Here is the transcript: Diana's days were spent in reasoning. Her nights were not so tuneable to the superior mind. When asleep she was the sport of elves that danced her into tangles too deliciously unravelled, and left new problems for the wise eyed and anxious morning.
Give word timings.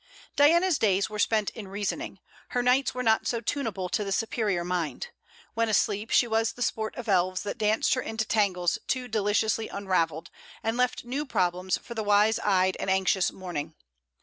Diana's 0.35 0.79
days 0.79 1.11
were 1.11 1.19
spent 1.19 1.51
in 1.51 1.67
reasoning. 1.67 2.21
Her 2.49 2.63
nights 2.63 2.95
were 2.95 3.03
not 3.03 3.27
so 3.27 3.39
tuneable 3.39 3.87
to 3.89 4.03
the 4.03 4.11
superior 4.11 4.63
mind. 4.65 5.09
When 5.53 5.69
asleep 5.69 6.09
she 6.09 6.25
was 6.25 6.53
the 6.53 6.63
sport 6.63 6.95
of 6.95 7.07
elves 7.07 7.43
that 7.43 7.59
danced 7.59 7.93
her 7.93 8.01
into 8.01 8.25
tangles 8.25 8.79
too 8.87 9.07
deliciously 9.07 9.67
unravelled, 9.67 10.31
and 10.63 10.75
left 10.75 11.05
new 11.05 11.23
problems 11.23 11.77
for 11.77 11.93
the 11.93 12.01
wise 12.03 12.39
eyed 12.39 12.75
and 12.79 12.89
anxious 12.89 13.31
morning. 13.31 13.75